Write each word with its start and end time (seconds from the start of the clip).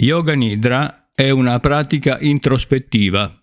Yoga 0.00 0.34
Nidra 0.34 1.10
è 1.12 1.30
una 1.30 1.58
pratica 1.58 2.18
introspettiva 2.20 3.36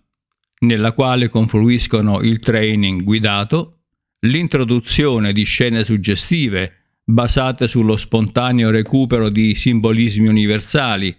nella 0.60 0.92
quale 0.92 1.28
confluiscono 1.28 2.22
il 2.22 2.38
training 2.38 3.02
guidato, 3.02 3.80
l'introduzione 4.20 5.34
di 5.34 5.44
scene 5.44 5.84
suggestive 5.84 6.72
basate 7.04 7.68
sullo 7.68 7.98
spontaneo 7.98 8.70
recupero 8.70 9.28
di 9.28 9.54
simbolismi 9.54 10.28
universali, 10.28 11.14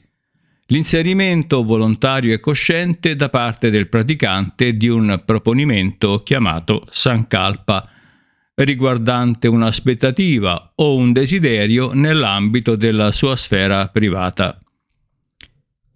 l'inserimento 0.69 1.63
volontario 1.63 2.33
e 2.33 2.39
cosciente 2.39 3.15
da 3.15 3.29
parte 3.29 3.69
del 3.69 3.89
praticante 3.89 4.75
di 4.75 4.87
un 4.87 5.21
proponimento 5.23 6.23
chiamato 6.23 6.83
Sankalpa, 6.89 7.87
riguardante 8.55 9.47
un'aspettativa 9.47 10.71
o 10.77 10.95
un 10.95 11.11
desiderio 11.11 11.91
nell'ambito 11.93 12.75
della 12.75 13.11
sua 13.11 13.35
sfera 13.35 13.87
privata. 13.89 14.59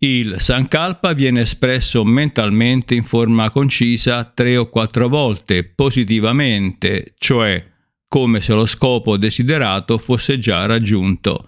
Il 0.03 0.37
Sankalpa 0.39 1.13
viene 1.13 1.41
espresso 1.41 2.03
mentalmente 2.03 2.95
in 2.95 3.03
forma 3.03 3.51
concisa 3.51 4.23
tre 4.23 4.57
o 4.57 4.67
quattro 4.67 5.07
volte 5.07 5.63
positivamente, 5.63 7.13
cioè 7.19 7.63
come 8.07 8.41
se 8.41 8.53
lo 8.53 8.65
scopo 8.65 9.15
desiderato 9.15 9.99
fosse 9.99 10.39
già 10.39 10.65
raggiunto. 10.65 11.47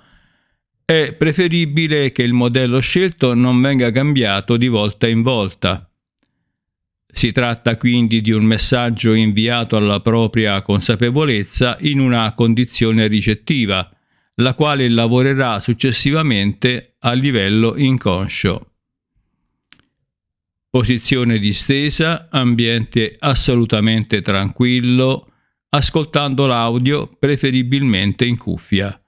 È 0.85 1.13
preferibile 1.13 2.11
che 2.11 2.21
il 2.21 2.33
modello 2.33 2.79
scelto 2.79 3.33
non 3.33 3.59
venga 3.59 3.89
cambiato 3.89 4.55
di 4.55 4.67
volta 4.67 5.07
in 5.07 5.23
volta. 5.23 5.89
Si 7.07 7.31
tratta 7.31 7.75
quindi 7.75 8.21
di 8.21 8.29
un 8.29 8.43
messaggio 8.43 9.13
inviato 9.13 9.77
alla 9.77 9.99
propria 9.99 10.61
consapevolezza 10.61 11.77
in 11.79 11.99
una 11.99 12.31
condizione 12.35 13.07
ricettiva, 13.07 13.89
la 14.35 14.53
quale 14.53 14.89
lavorerà 14.89 15.59
successivamente 15.59 16.95
a 16.99 17.13
livello 17.13 17.75
inconscio. 17.77 18.71
Posizione 20.69 21.37
distesa, 21.37 22.29
ambiente 22.31 23.15
assolutamente 23.19 24.21
tranquillo, 24.21 25.31
ascoltando 25.69 26.47
l'audio 26.47 27.07
preferibilmente 27.19 28.25
in 28.25 28.37
cuffia. 28.37 28.99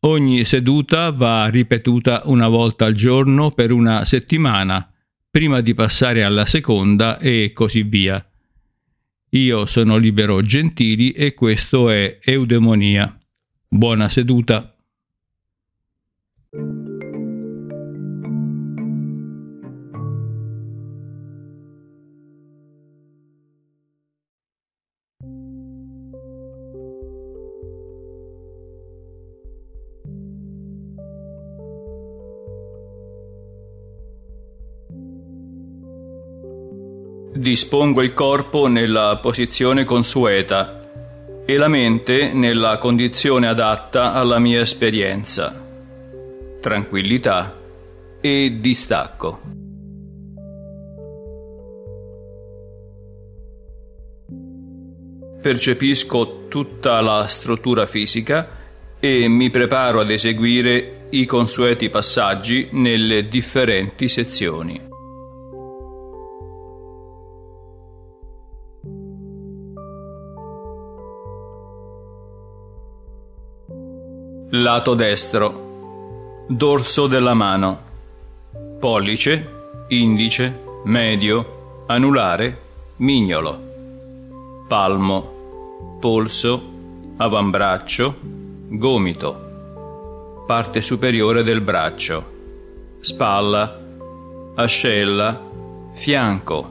Ogni 0.00 0.44
seduta 0.44 1.10
va 1.10 1.48
ripetuta 1.48 2.22
una 2.26 2.46
volta 2.46 2.84
al 2.84 2.92
giorno 2.92 3.50
per 3.50 3.72
una 3.72 4.04
settimana, 4.04 4.88
prima 5.28 5.60
di 5.60 5.74
passare 5.74 6.22
alla 6.22 6.44
seconda 6.44 7.18
e 7.18 7.50
così 7.52 7.82
via. 7.82 8.24
Io 9.30 9.66
sono 9.66 9.96
libero 9.96 10.40
gentili 10.42 11.10
e 11.10 11.34
questo 11.34 11.90
è 11.90 12.20
eudemonia. 12.22 13.18
Buona 13.68 14.08
seduta. 14.08 14.76
Dispongo 37.46 38.02
il 38.02 38.12
corpo 38.12 38.66
nella 38.66 39.18
posizione 39.22 39.84
consueta 39.84 40.75
e 41.48 41.56
la 41.56 41.68
mente 41.68 42.32
nella 42.32 42.76
condizione 42.76 43.46
adatta 43.46 44.12
alla 44.12 44.40
mia 44.40 44.60
esperienza. 44.60 45.64
Tranquillità 46.60 47.56
e 48.20 48.56
distacco. 48.60 49.40
Percepisco 55.40 56.48
tutta 56.48 57.00
la 57.00 57.24
struttura 57.28 57.86
fisica 57.86 58.48
e 58.98 59.28
mi 59.28 59.48
preparo 59.48 60.00
ad 60.00 60.10
eseguire 60.10 61.06
i 61.10 61.26
consueti 61.26 61.88
passaggi 61.90 62.70
nelle 62.72 63.28
differenti 63.28 64.08
sezioni. 64.08 64.94
Lato 74.66 74.94
destro. 74.94 76.44
Dorso 76.48 77.06
della 77.06 77.34
mano. 77.34 77.78
Pollice, 78.80 79.84
indice, 79.90 80.60
medio, 80.86 81.84
anulare, 81.86 82.62
mignolo. 82.96 84.64
Palmo, 84.66 85.96
polso, 86.00 86.60
avambraccio, 87.16 88.16
gomito. 88.70 90.42
Parte 90.48 90.80
superiore 90.80 91.44
del 91.44 91.60
braccio. 91.60 92.32
Spalla, 92.98 93.78
ascella, 94.56 95.40
fianco, 95.92 96.68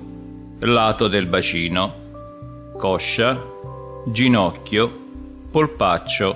lato 0.59 1.07
del 1.07 1.27
bacino, 1.27 1.93
coscia, 2.75 3.41
ginocchio, 4.03 4.93
polpaccio, 5.49 6.35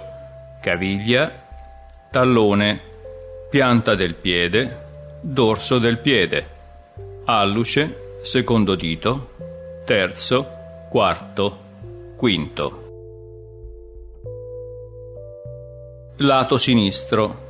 caviglia, 0.61 1.38
tallone, 2.11 2.81
pianta 3.51 3.93
del 3.93 4.15
piede, 4.15 4.87
dorso 5.21 5.77
del 5.77 5.99
piede, 5.99 6.47
alluce, 7.25 8.19
secondo 8.23 8.73
dito, 8.73 9.29
terzo, 9.85 10.47
quarto, 10.89 11.57
quinto. 12.15 12.87
Lato 16.17 16.57
sinistro, 16.57 17.47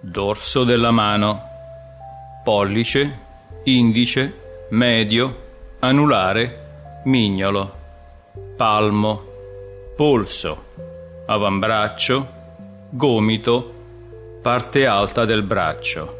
dorso 0.00 0.64
della 0.64 0.90
mano, 0.90 1.42
pollice, 2.42 3.26
indice, 3.64 4.66
medio, 4.70 5.46
anulare, 5.80 7.02
mignolo, 7.04 7.74
palmo, 8.56 9.22
polso, 9.94 10.64
avambraccio, 11.26 12.36
gomito, 12.90 13.76
parte 14.48 14.86
alta 14.86 15.26
del 15.26 15.42
braccio, 15.42 16.16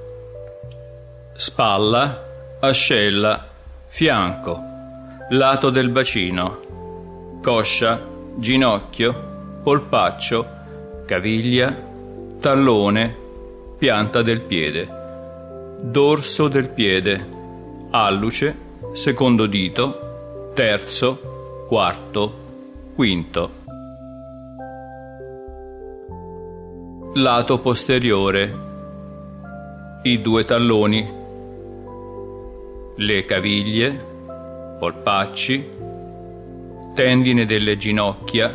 spalla, 1.33 2.59
ascella, 2.61 3.49
fianco, 3.87 4.63
lato 5.31 5.71
del 5.71 5.89
bacino, 5.89 7.39
coscia, 7.43 8.07
ginocchio, 8.37 9.61
polpaccio, 9.63 10.47
caviglia, 11.07 11.75
tallone, 12.39 13.17
pianta 13.79 14.21
del 14.21 14.43
piede, 14.43 14.87
dorso 15.81 16.49
del 16.49 16.69
piede, 16.69 17.27
alluce, 17.93 18.55
secondo 18.93 19.47
dito, 19.47 20.51
terzo, 20.53 21.65
quarto, 21.67 22.93
quinto. 22.95 23.58
Lato 27.21 27.59
posteriore, 27.59 28.67
i 30.03 30.21
due 30.21 30.45
talloni, 30.45 31.17
le 32.95 33.25
caviglie, 33.25 34.05
polpacci, 34.79 35.69
tendine 36.95 37.45
delle 37.45 37.77
ginocchia, 37.77 38.55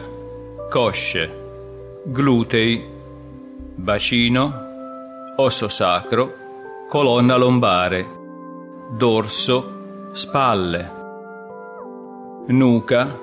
cosce, 0.70 2.02
glutei, 2.06 2.84
bacino, 3.76 4.54
osso 5.36 5.68
sacro, 5.68 6.34
colonna 6.88 7.36
lombare, 7.36 8.08
dorso, 8.92 10.10
spalle, 10.12 10.92
nuca, 12.48 13.20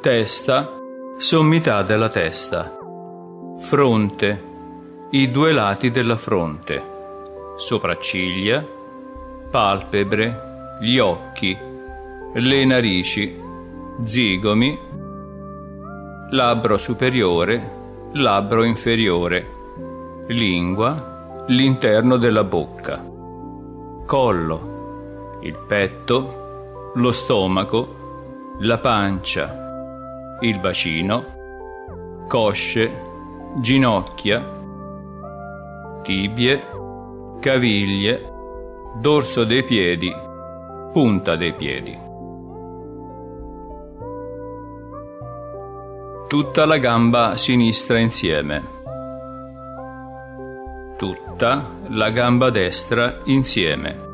testa, 0.00 0.74
sommità 1.18 1.82
della 1.82 2.08
testa, 2.08 2.78
fronte, 3.58 4.48
i 5.12 5.28
due 5.28 5.50
lati 5.50 5.90
della 5.90 6.16
fronte, 6.16 6.80
sopracciglia, 7.56 8.64
palpebre, 9.50 10.76
gli 10.80 10.98
occhi, 10.98 11.58
le 12.32 12.64
narici, 12.64 13.36
zigomi, 14.04 14.78
labbro 16.30 16.78
superiore, 16.78 17.78
labbro 18.12 18.62
inferiore, 18.62 20.24
lingua, 20.28 21.44
l'interno 21.48 22.16
della 22.16 22.44
bocca, 22.44 23.04
collo, 24.06 25.38
il 25.40 25.58
petto, 25.66 26.92
lo 26.94 27.10
stomaco, 27.10 28.54
la 28.60 28.78
pancia, 28.78 30.38
il 30.38 30.60
bacino, 30.60 31.24
cosce, 32.28 33.08
ginocchia, 33.56 34.58
tibie, 36.02 36.66
caviglie, 37.40 38.32
dorso 39.00 39.44
dei 39.44 39.64
piedi, 39.64 40.14
punta 40.92 41.36
dei 41.36 41.54
piedi. 41.54 41.98
Tutta 46.28 46.64
la 46.64 46.78
gamba 46.78 47.36
sinistra 47.36 47.98
insieme. 47.98 48.78
Tutta 50.96 51.78
la 51.88 52.10
gamba 52.10 52.50
destra 52.50 53.20
insieme. 53.24 54.08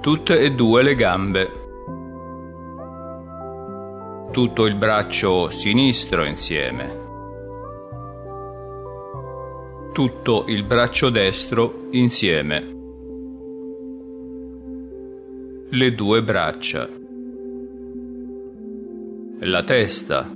Tutte 0.00 0.40
e 0.40 0.52
due 0.52 0.82
le 0.82 0.94
gambe. 0.94 1.52
Tutto 4.32 4.64
il 4.64 4.74
braccio 4.74 5.50
sinistro 5.50 6.24
insieme 6.24 7.01
tutto 9.92 10.46
il 10.48 10.64
braccio 10.64 11.10
destro 11.10 11.88
insieme. 11.90 12.60
Le 15.68 15.94
due 15.94 16.22
braccia. 16.22 16.88
La 19.40 19.62
testa. 19.64 20.32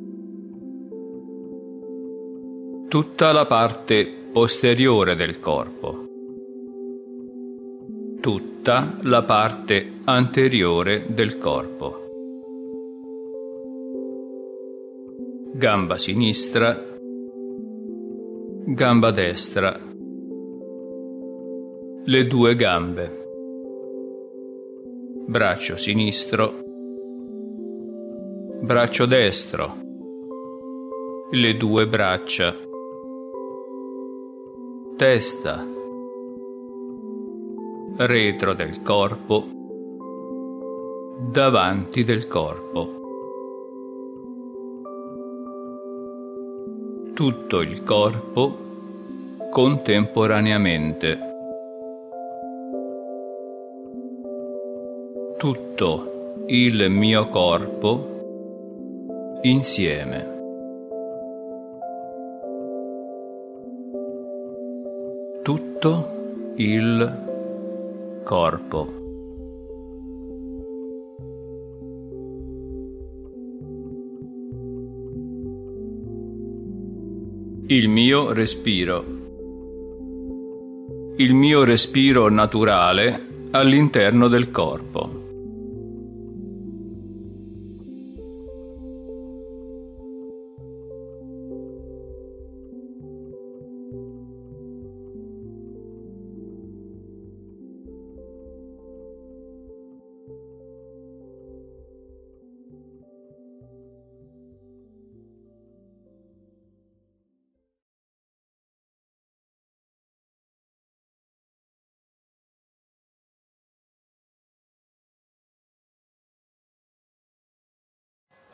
Tutta 2.89 3.33
la 3.33 3.47
parte 3.47 4.13
posteriore 4.31 5.17
del 5.17 5.41
corpo. 5.41 6.05
Tutta 8.21 8.99
la 9.03 9.23
parte 9.23 10.01
anteriore 10.05 11.07
del 11.09 11.39
corpo. 11.39 12.05
Gamba 15.55 15.97
sinistra 15.97 16.96
gamba 18.69 19.13
destra, 19.13 19.79
le 22.05 22.27
due 22.27 22.57
gambe, 22.57 23.25
braccio 25.29 25.77
sinistro, 25.77 26.53
braccio 28.63 29.07
destro, 29.07 29.77
le 31.31 31.57
due 31.57 31.87
braccia, 31.87 32.53
testa, 34.97 35.65
retro 37.99 38.55
del 38.55 38.83
corpo, 38.83 39.45
davanti 41.31 42.03
del 42.03 42.27
corpo. 42.27 42.96
Tutto 47.17 47.63
il 47.63 47.83
corpo 47.83 48.59
contemporaneamente. 49.49 51.19
Tutto 55.39 56.43
il 56.45 56.91
mio 56.91 57.27
corpo 57.29 59.39
insieme. 59.41 60.35
Tutto 65.41 66.09
il 66.57 68.21
corpo. 68.25 69.06
Il 77.69 77.89
mio 77.89 78.33
respiro. 78.33 79.05
Il 81.17 81.35
mio 81.35 81.65
respiro 81.65 82.31
naturale 82.31 83.49
all'interno 83.51 84.29
del 84.29 84.51
corpo. 84.51 85.26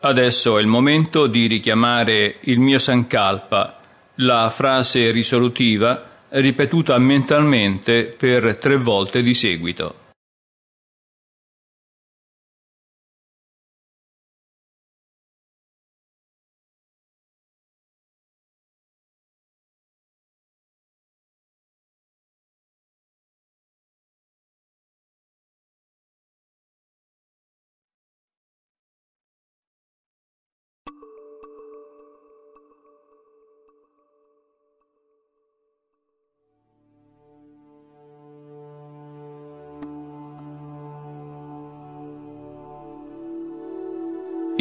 Adesso 0.05 0.59
è 0.59 0.61
il 0.61 0.67
momento 0.67 1.29
di 1.29 1.47
richiamare 1.47 2.39
il 2.41 2.59
mio 2.59 2.81
Sankalpa, 2.81 3.79
la 4.17 4.51
frase 4.51 5.13
risolutiva 5.13 6.25
ripetuta 6.31 6.99
mentalmente 6.99 8.07
per 8.07 8.57
tre 8.57 8.77
volte 8.77 9.23
di 9.23 9.33
seguito. 9.33 10.02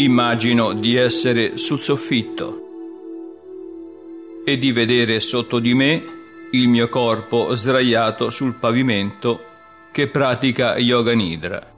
Immagino 0.01 0.73
di 0.73 0.95
essere 0.95 1.59
sul 1.59 1.79
soffitto 1.79 2.59
e 4.43 4.57
di 4.57 4.71
vedere 4.71 5.19
sotto 5.19 5.59
di 5.59 5.75
me 5.75 6.03
il 6.53 6.67
mio 6.67 6.89
corpo 6.89 7.53
sdraiato 7.53 8.31
sul 8.31 8.55
pavimento 8.55 9.43
che 9.91 10.07
pratica 10.07 10.75
yoga 10.77 11.13
nidra. 11.13 11.71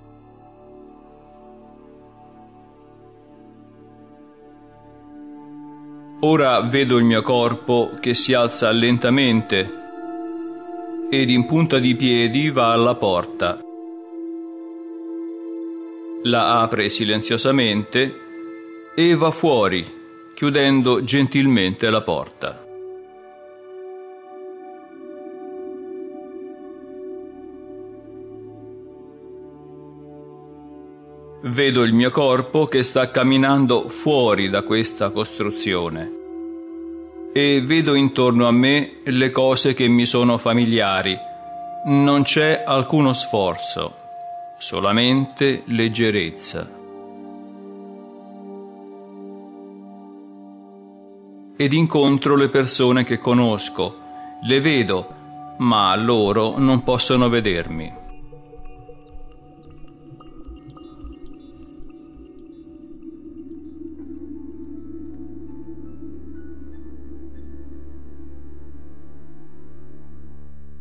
Ora 6.21 6.61
vedo 6.61 6.95
il 6.95 7.03
mio 7.03 7.21
corpo 7.21 7.97
che 7.99 8.13
si 8.13 8.33
alza 8.33 8.71
lentamente 8.71 9.69
ed 11.09 11.29
in 11.29 11.45
punta 11.45 11.77
di 11.77 11.93
piedi 11.97 12.49
va 12.51 12.71
alla 12.71 12.95
porta 12.95 13.59
la 16.23 16.61
apre 16.61 16.89
silenziosamente 16.89 18.22
e 18.95 19.15
va 19.15 19.31
fuori, 19.31 19.85
chiudendo 20.35 21.03
gentilmente 21.03 21.89
la 21.89 22.01
porta. 22.01 22.63
Vedo 31.45 31.81
il 31.81 31.93
mio 31.93 32.09
corpo 32.09 32.67
che 32.67 32.83
sta 32.83 33.11
camminando 33.11 33.89
fuori 33.89 34.49
da 34.49 34.61
questa 34.61 35.09
costruzione 35.09 36.21
e 37.33 37.61
vedo 37.65 37.95
intorno 37.95 38.47
a 38.47 38.51
me 38.51 39.01
le 39.03 39.31
cose 39.31 39.73
che 39.73 39.87
mi 39.87 40.05
sono 40.05 40.37
familiari. 40.37 41.17
Non 41.85 42.23
c'è 42.23 42.63
alcuno 42.65 43.11
sforzo 43.11 44.01
solamente 44.57 45.63
leggerezza. 45.65 46.82
Ed 51.63 51.71
incontro 51.71 52.35
le 52.35 52.49
persone 52.49 53.05
che 53.05 53.19
conosco, 53.19 53.97
le 54.41 54.59
vedo, 54.59 55.55
ma 55.59 55.95
loro 55.95 56.57
non 56.57 56.83
possono 56.83 57.29
vedermi. 57.29 58.01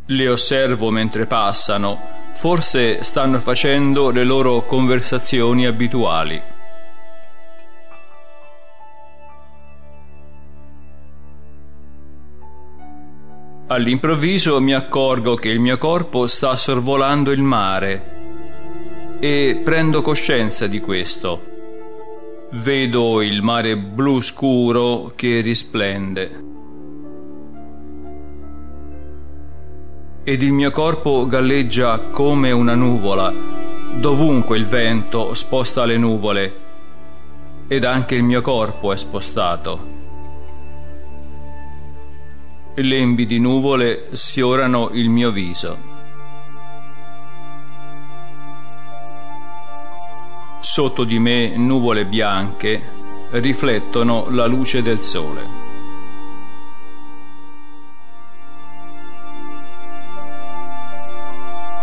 Le 0.07 0.29
osservo 0.29 0.91
mentre 0.91 1.27
passano 1.27 2.13
Forse 2.33 3.05
stanno 3.05 3.39
facendo 3.39 4.11
le 4.11 4.25
loro 4.25 4.65
conversazioni 4.65 5.65
abituali. 5.65 6.52
All'improvviso 13.73 14.61
mi 14.61 14.75
accorgo 14.75 15.35
che 15.35 15.49
il 15.49 15.59
mio 15.59 15.79
corpo 15.79 16.27
sta 16.27 16.59
sorvolando 16.59 17.31
il 17.31 17.41
mare 17.41 19.17
e 19.19 19.63
prendo 19.65 20.03
coscienza 20.03 20.67
di 20.67 20.79
questo. 20.79 21.41
Vedo 22.51 23.23
il 23.23 23.41
mare 23.41 23.79
blu 23.79 24.21
scuro 24.21 25.15
che 25.17 25.41
risplende. 25.41 26.45
Ed 30.23 30.43
il 30.43 30.53
mio 30.53 30.71
corpo 30.71 31.25
galleggia 31.25 31.99
come 32.11 32.51
una 32.51 32.75
nuvola, 32.75 33.33
dovunque 33.95 34.59
il 34.59 34.67
vento 34.67 35.33
sposta 35.33 35.87
le 35.87 35.97
nuvole, 35.97 36.55
ed 37.69 37.85
anche 37.85 38.17
il 38.17 38.23
mio 38.23 38.43
corpo 38.43 38.93
è 38.93 38.97
spostato. 38.99 40.02
Lembi 42.75 43.27
di 43.27 43.39
nuvole 43.39 44.09
sfiorano 44.13 44.89
il 44.93 45.11
mio 45.11 45.31
viso. 45.31 45.79
Sotto 50.61 51.05
di 51.05 51.19
me 51.19 51.55
nuvole 51.55 52.07
bianche 52.07 52.83
riflettono 53.33 54.31
la 54.31 54.47
luce 54.47 54.81
del 54.81 55.01
sole. 55.01 55.47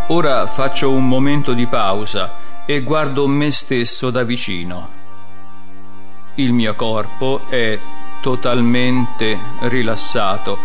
Ora 0.07 0.47
faccio 0.47 0.89
un 0.89 1.07
momento 1.07 1.53
di 1.53 1.67
pausa 1.67 2.65
e 2.65 2.81
guardo 2.81 3.27
me 3.27 3.51
stesso 3.51 4.09
da 4.09 4.23
vicino. 4.23 4.89
Il 6.35 6.51
mio 6.51 6.73
corpo 6.73 7.45
è 7.47 7.77
totalmente 8.21 9.39
rilassato 9.61 10.57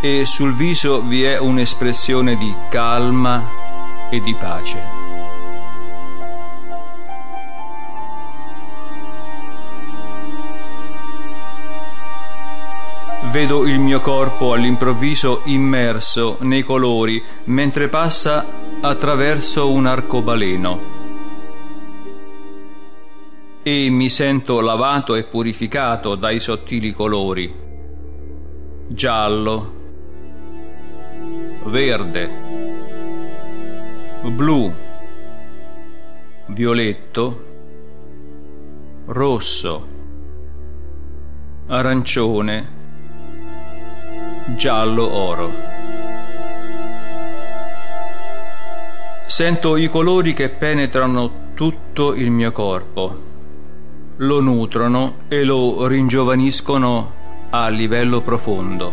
e 0.00 0.24
sul 0.24 0.54
viso 0.54 1.00
vi 1.02 1.22
è 1.24 1.38
un'espressione 1.38 2.36
di 2.36 2.54
calma 2.68 4.08
e 4.10 4.20
di 4.20 4.34
pace. 4.34 5.04
Vedo 13.30 13.66
il 13.66 13.78
mio 13.78 14.00
corpo 14.00 14.52
all'improvviso 14.52 15.42
immerso 15.44 16.38
nei 16.40 16.62
colori 16.62 17.22
mentre 17.44 17.88
passa 17.88 18.46
attraverso 18.80 19.70
un 19.70 19.86
arcobaleno 19.86 20.95
e 23.68 23.90
mi 23.90 24.08
sento 24.08 24.60
lavato 24.60 25.16
e 25.16 25.24
purificato 25.24 26.14
dai 26.14 26.38
sottili 26.38 26.92
colori. 26.92 27.52
Giallo, 28.86 29.72
verde, 31.64 32.30
blu, 34.22 34.72
violetto, 36.46 37.44
rosso, 39.06 39.88
arancione, 41.66 42.68
giallo 44.54 45.12
oro. 45.12 45.52
Sento 49.26 49.76
i 49.76 49.88
colori 49.88 50.34
che 50.34 50.50
penetrano 50.50 51.50
tutto 51.54 52.14
il 52.14 52.30
mio 52.30 52.52
corpo 52.52 53.34
lo 54.18 54.40
nutrono 54.40 55.16
e 55.28 55.44
lo 55.44 55.86
ringiovaniscono 55.86 57.12
a 57.50 57.68
livello 57.68 58.22
profondo. 58.22 58.92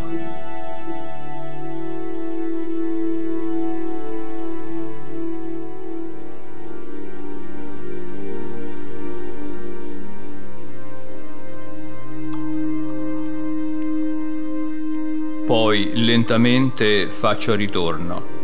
Poi 15.46 15.92
lentamente 15.94 17.10
faccio 17.10 17.56
ritorno. 17.56 18.42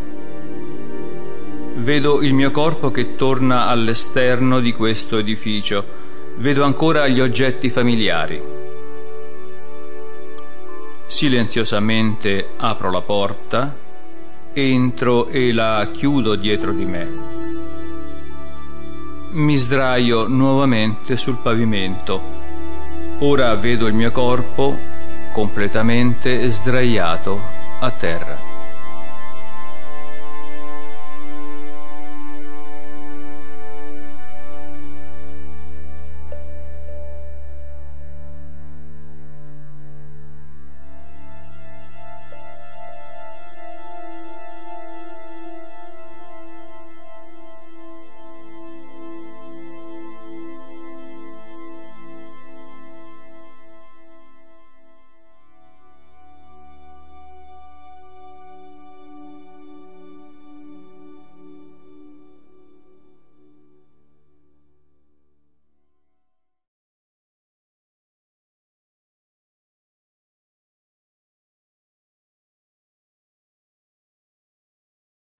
Vedo 1.75 2.21
il 2.21 2.33
mio 2.33 2.51
corpo 2.51 2.91
che 2.91 3.15
torna 3.15 3.67
all'esterno 3.67 4.59
di 4.59 4.73
questo 4.73 5.17
edificio 5.17 6.07
vedo 6.39 6.63
ancora 6.63 7.07
gli 7.07 7.19
oggetti 7.19 7.69
familiari. 7.69 8.41
Silenziosamente 11.05 12.51
apro 12.55 12.89
la 12.91 13.01
porta, 13.01 13.75
entro 14.53 15.27
e 15.27 15.51
la 15.51 15.89
chiudo 15.91 16.35
dietro 16.35 16.71
di 16.71 16.85
me. 16.85 17.11
Mi 19.31 19.57
sdraio 19.57 20.27
nuovamente 20.27 21.17
sul 21.17 21.39
pavimento. 21.41 22.37
Ora 23.19 23.53
vedo 23.55 23.87
il 23.87 23.93
mio 23.93 24.11
corpo 24.11 24.77
completamente 25.33 26.49
sdraiato 26.49 27.41
a 27.81 27.91
terra. 27.91 28.28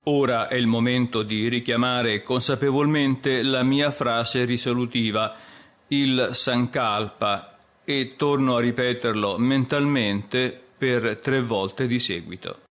Ora 0.06 0.48
è 0.48 0.56
il 0.56 0.68
momento 0.68 1.24
di 1.24 1.50
richiamare 1.50 2.22
consapevolmente 2.22 3.44
la 3.44 3.64
mia 3.64 3.92
frase 3.92 4.46
risolutiva, 4.46 5.36
il 5.90 6.30
Sankalpa, 6.32 7.58
e 7.84 8.16
torno 8.16 8.56
a 8.56 8.62
ripeterlo 8.62 9.38
mentalmente 9.38 10.58
per 10.78 11.20
tre 11.20 11.42
volte 11.42 11.86
di 11.86 12.00
seguito. 12.00 12.69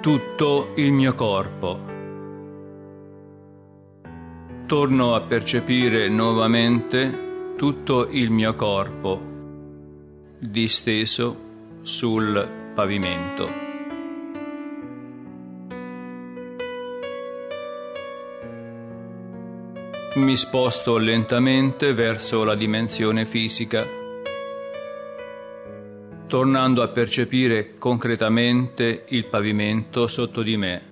Tutto 0.00 0.72
il 0.76 0.92
mio 0.92 1.12
corpo. 1.12 1.78
Torno 4.64 5.14
a 5.14 5.20
percepire 5.20 6.08
nuovamente 6.08 7.54
tutto 7.56 8.08
il 8.08 8.30
mio 8.30 8.54
corpo 8.54 9.20
disteso 10.38 11.36
sul 11.82 12.72
pavimento. 12.74 13.48
Mi 20.14 20.36
sposto 20.36 20.96
lentamente 20.96 21.92
verso 21.92 22.42
la 22.42 22.54
dimensione 22.54 23.26
fisica 23.26 23.99
tornando 26.30 26.80
a 26.82 26.88
percepire 26.88 27.74
concretamente 27.74 29.04
il 29.08 29.26
pavimento 29.26 30.06
sotto 30.06 30.42
di 30.42 30.56
me. 30.56 30.82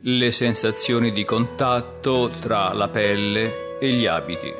Le 0.00 0.32
sensazioni 0.32 1.12
di 1.12 1.22
contatto 1.24 2.30
tra 2.40 2.72
la 2.72 2.88
pelle 2.88 3.78
e 3.78 3.90
gli 3.90 4.06
abiti. 4.06 4.54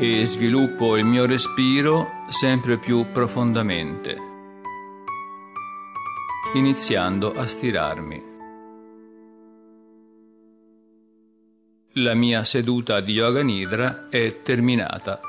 E 0.00 0.24
sviluppo 0.24 0.96
il 0.96 1.04
mio 1.04 1.26
respiro 1.26 2.24
sempre 2.28 2.78
più 2.78 3.04
profondamente, 3.12 4.16
iniziando 6.54 7.34
a 7.34 7.46
stirarmi. 7.46 8.36
La 11.92 12.14
mia 12.14 12.44
seduta 12.44 13.00
di 13.00 13.14
yoga 13.14 13.42
nidra 13.42 14.08
è 14.08 14.42
terminata. 14.42 15.27